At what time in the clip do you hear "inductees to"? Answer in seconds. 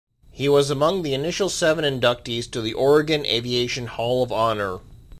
1.85-2.61